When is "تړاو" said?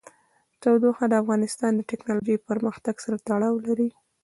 3.27-3.55